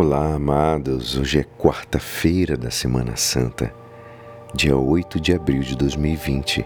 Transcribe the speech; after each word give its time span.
Olá, 0.00 0.34
amados. 0.34 1.18
Hoje 1.18 1.40
é 1.40 1.42
quarta-feira 1.42 2.56
da 2.56 2.70
Semana 2.70 3.16
Santa, 3.16 3.74
dia 4.54 4.76
8 4.76 5.20
de 5.20 5.34
abril 5.34 5.60
de 5.60 5.76
2020. 5.76 6.64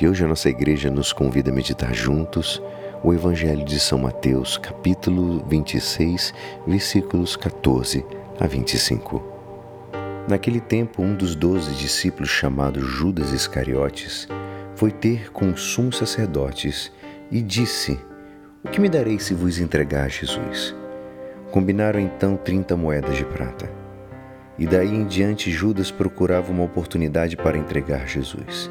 E 0.00 0.08
hoje 0.08 0.24
a 0.24 0.26
nossa 0.26 0.48
igreja 0.48 0.90
nos 0.90 1.12
convida 1.12 1.52
a 1.52 1.54
meditar 1.54 1.94
juntos 1.94 2.60
o 3.00 3.14
Evangelho 3.14 3.64
de 3.64 3.78
São 3.78 3.96
Mateus, 3.96 4.58
capítulo 4.58 5.46
26, 5.46 6.34
versículos 6.66 7.36
14 7.36 8.04
a 8.40 8.46
25. 8.48 9.22
Naquele 10.28 10.60
tempo, 10.60 11.00
um 11.00 11.14
dos 11.14 11.36
doze 11.36 11.72
discípulos, 11.76 12.28
chamado 12.28 12.80
Judas 12.80 13.30
Iscariotes, 13.30 14.26
foi 14.74 14.90
ter 14.90 15.30
com 15.30 15.48
os 15.48 15.60
sumos 15.60 15.96
sacerdotes 15.98 16.90
e 17.30 17.40
disse: 17.40 17.96
O 18.64 18.68
que 18.68 18.80
me 18.80 18.88
darei 18.88 19.20
se 19.20 19.32
vos 19.32 19.60
entregar 19.60 20.06
a 20.06 20.08
Jesus? 20.08 20.81
Combinaram 21.52 22.00
então 22.00 22.34
trinta 22.34 22.74
moedas 22.74 23.14
de 23.14 23.26
prata. 23.26 23.70
E 24.58 24.66
daí 24.66 24.88
em 24.88 25.04
diante 25.04 25.50
Judas 25.50 25.90
procurava 25.90 26.50
uma 26.50 26.64
oportunidade 26.64 27.36
para 27.36 27.58
entregar 27.58 28.08
Jesus. 28.08 28.70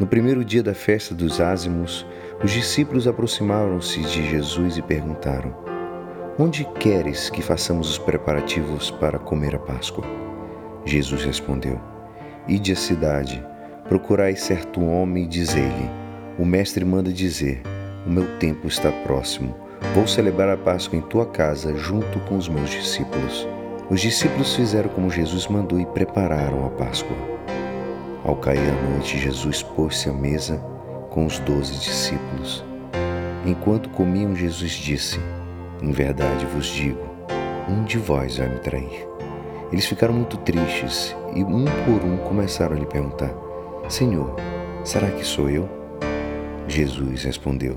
No 0.00 0.06
primeiro 0.06 0.42
dia 0.42 0.62
da 0.62 0.72
festa 0.72 1.14
dos 1.14 1.42
ázimos, 1.42 2.06
os 2.42 2.50
discípulos 2.50 3.06
aproximaram-se 3.06 4.00
de 4.00 4.30
Jesus 4.30 4.78
e 4.78 4.82
perguntaram: 4.82 5.54
Onde 6.38 6.64
queres 6.80 7.28
que 7.28 7.42
façamos 7.42 7.90
os 7.90 7.98
preparativos 7.98 8.90
para 8.90 9.18
comer 9.18 9.54
a 9.54 9.58
Páscoa? 9.58 10.04
Jesus 10.86 11.22
respondeu: 11.22 11.78
Ide 12.48 12.72
à 12.72 12.76
cidade, 12.76 13.44
procurai 13.90 14.34
certo 14.36 14.82
homem 14.82 15.24
e 15.24 15.28
dizei-lhe: 15.28 15.90
O 16.38 16.46
mestre 16.46 16.82
manda 16.82 17.12
dizer: 17.12 17.60
O 18.06 18.10
meu 18.10 18.38
tempo 18.38 18.66
está 18.68 18.90
próximo 18.90 19.65
Vou 19.94 20.06
celebrar 20.06 20.48
a 20.48 20.56
Páscoa 20.56 20.98
em 20.98 21.02
tua 21.02 21.26
casa 21.26 21.74
junto 21.74 22.20
com 22.20 22.36
os 22.36 22.48
meus 22.48 22.70
discípulos. 22.70 23.46
Os 23.88 24.00
discípulos 24.00 24.54
fizeram 24.54 24.88
como 24.88 25.10
Jesus 25.10 25.46
mandou 25.46 25.80
e 25.80 25.86
prepararam 25.86 26.66
a 26.66 26.70
Páscoa. 26.70 27.16
Ao 28.24 28.34
cair 28.36 28.58
a 28.58 28.90
noite, 28.90 29.18
Jesus 29.18 29.62
pôs-se 29.62 30.08
à 30.08 30.12
mesa 30.12 30.56
com 31.10 31.24
os 31.24 31.38
doze 31.38 31.78
discípulos. 31.78 32.64
Enquanto 33.46 33.88
comiam, 33.90 34.34
Jesus 34.34 34.72
disse: 34.72 35.20
Em 35.80 35.92
verdade 35.92 36.44
vos 36.46 36.66
digo, 36.66 37.00
um 37.68 37.84
de 37.84 37.98
vós 37.98 38.38
vai 38.38 38.48
me 38.48 38.58
trair. 38.58 39.06
Eles 39.72 39.86
ficaram 39.86 40.14
muito 40.14 40.36
tristes 40.38 41.14
e, 41.34 41.42
um 41.42 41.64
por 41.64 42.04
um, 42.04 42.16
começaram 42.18 42.76
a 42.76 42.78
lhe 42.78 42.86
perguntar: 42.86 43.32
Senhor, 43.88 44.34
será 44.84 45.10
que 45.10 45.24
sou 45.24 45.48
eu? 45.48 45.68
Jesus 46.66 47.22
respondeu: 47.24 47.76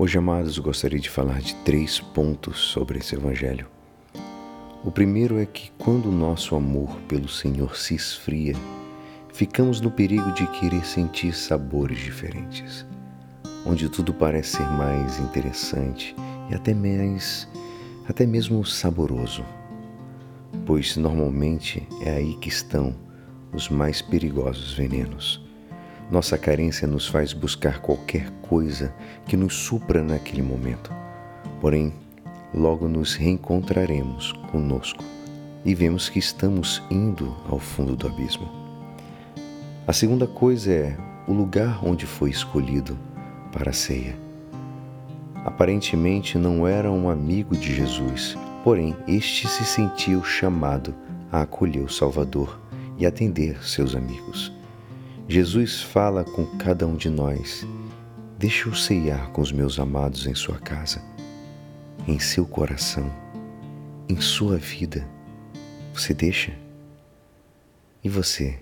Hoje, 0.00 0.16
amados, 0.16 0.56
gostaria 0.60 1.00
de 1.00 1.10
falar 1.10 1.40
de 1.40 1.56
três 1.56 1.98
pontos 1.98 2.56
sobre 2.60 3.00
esse 3.00 3.16
Evangelho. 3.16 3.66
O 4.84 4.92
primeiro 4.92 5.40
é 5.40 5.44
que, 5.44 5.72
quando 5.76 6.08
o 6.08 6.12
nosso 6.12 6.54
amor 6.54 7.00
pelo 7.08 7.28
Senhor 7.28 7.76
se 7.76 7.96
esfria, 7.96 8.54
ficamos 9.34 9.80
no 9.80 9.90
perigo 9.90 10.30
de 10.34 10.46
querer 10.52 10.86
sentir 10.86 11.34
sabores 11.34 11.98
diferentes, 11.98 12.86
onde 13.66 13.88
tudo 13.88 14.14
parece 14.14 14.58
ser 14.58 14.68
mais 14.68 15.18
interessante 15.18 16.14
e 16.48 16.54
até 16.54 16.72
mais, 16.72 17.48
até 18.08 18.24
mesmo 18.24 18.64
saboroso, 18.64 19.44
pois 20.64 20.96
normalmente 20.96 21.88
é 22.02 22.12
aí 22.12 22.36
que 22.36 22.48
estão 22.48 22.94
os 23.52 23.68
mais 23.68 24.00
perigosos 24.00 24.74
venenos 24.74 25.47
nossa 26.10 26.38
carência 26.38 26.88
nos 26.88 27.06
faz 27.06 27.32
buscar 27.32 27.80
qualquer 27.80 28.30
coisa 28.42 28.94
que 29.26 29.36
nos 29.36 29.54
supra 29.54 30.02
naquele 30.02 30.42
momento. 30.42 30.90
Porém, 31.60 31.92
logo 32.54 32.88
nos 32.88 33.14
reencontraremos 33.14 34.32
conosco 34.50 35.04
e 35.64 35.74
vemos 35.74 36.08
que 36.08 36.18
estamos 36.18 36.82
indo 36.90 37.36
ao 37.48 37.58
fundo 37.58 37.94
do 37.94 38.06
abismo. 38.06 38.48
A 39.86 39.92
segunda 39.92 40.26
coisa 40.26 40.72
é 40.72 40.96
o 41.26 41.32
lugar 41.32 41.84
onde 41.84 42.06
foi 42.06 42.30
escolhido 42.30 42.98
para 43.52 43.70
a 43.70 43.74
ceia. 43.74 44.16
Aparentemente 45.44 46.38
não 46.38 46.66
era 46.66 46.90
um 46.90 47.10
amigo 47.10 47.54
de 47.56 47.74
Jesus, 47.74 48.36
porém 48.64 48.96
este 49.06 49.46
se 49.46 49.64
sentiu 49.64 50.24
chamado 50.24 50.94
a 51.30 51.42
acolher 51.42 51.82
o 51.82 51.92
Salvador 51.92 52.58
e 52.96 53.06
atender 53.06 53.62
seus 53.62 53.94
amigos. 53.94 54.57
Jesus 55.30 55.82
fala 55.82 56.24
com 56.24 56.46
cada 56.56 56.86
um 56.86 56.96
de 56.96 57.10
nós. 57.10 57.66
Deixa 58.38 58.66
eu 58.66 58.74
ceiar 58.74 59.30
com 59.30 59.42
os 59.42 59.52
meus 59.52 59.78
amados 59.78 60.26
em 60.26 60.34
sua 60.34 60.58
casa, 60.58 61.02
em 62.06 62.18
seu 62.18 62.46
coração, 62.46 63.12
em 64.08 64.18
sua 64.22 64.56
vida. 64.56 65.06
Você 65.92 66.14
deixa? 66.14 66.56
E 68.02 68.08
você 68.08 68.58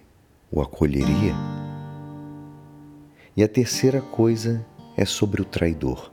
o 0.51 0.61
acolheria? 0.61 1.35
E 3.37 3.45
a 3.45 3.49
terceira 3.49 4.01
coisa 4.01 4.67
é 4.97 5.05
sobre 5.05 5.41
o 5.41 5.45
traidor. 5.45 6.11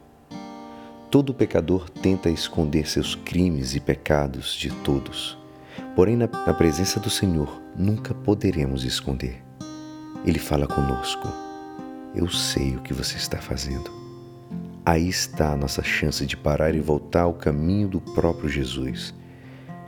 Todo 1.09 1.33
pecador 1.33 1.89
tenta 1.89 2.29
esconder 2.29 2.87
seus 2.87 3.15
crimes 3.15 3.73
e 3.73 3.79
pecados 3.79 4.53
de 4.53 4.69
todos. 4.83 5.35
Porém, 5.95 6.15
na, 6.15 6.27
presença 6.27 6.99
do 6.99 7.09
Senhor, 7.09 7.59
nunca 7.75 8.13
poderemos 8.13 8.83
esconder. 8.83 9.42
Ele 10.25 10.39
fala 10.39 10.65
conosco. 10.65 11.27
Eu 12.15 12.29
sei 12.29 12.75
o 12.75 12.81
que 12.81 12.93
você 12.93 13.17
está 13.17 13.39
fazendo. 13.39 13.91
Aí 14.85 15.07
está 15.07 15.51
a 15.51 15.57
nossa 15.57 15.83
chance 15.83 16.25
de 16.25 16.37
parar 16.37 16.73
e 16.75 16.79
voltar 16.79 17.23
ao 17.23 17.33
caminho 17.33 17.87
do 17.87 17.99
próprio 17.99 18.47
Jesus. 18.47 19.13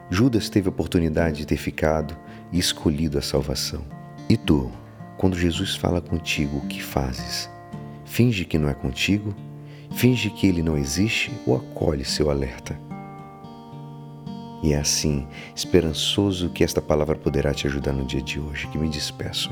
Judas 0.09 0.49
teve 0.49 0.67
a 0.67 0.71
oportunidade 0.71 1.37
de 1.37 1.47
ter 1.47 1.57
ficado 1.57 2.15
e 2.51 2.59
escolhido 2.59 3.17
a 3.17 3.21
salvação. 3.21 3.83
E 4.27 4.35
tu, 4.35 4.71
quando 5.17 5.37
Jesus 5.37 5.75
fala 5.75 6.01
contigo, 6.01 6.57
o 6.57 6.67
que 6.67 6.83
fazes? 6.83 7.49
Finge 8.05 8.43
que 8.45 8.57
não 8.57 8.69
é 8.69 8.73
contigo? 8.73 9.33
Finge 9.91 10.29
que 10.29 10.47
ele 10.47 10.61
não 10.61 10.77
existe 10.77 11.31
ou 11.45 11.55
acolhe 11.55 12.03
seu 12.03 12.29
alerta? 12.29 12.77
E 14.61 14.73
é 14.73 14.77
assim, 14.77 15.27
esperançoso 15.55 16.49
que 16.49 16.63
esta 16.63 16.81
palavra 16.81 17.15
poderá 17.15 17.53
te 17.53 17.67
ajudar 17.67 17.93
no 17.93 18.05
dia 18.05 18.21
de 18.21 18.39
hoje, 18.39 18.67
que 18.67 18.77
me 18.77 18.89
despeço. 18.89 19.51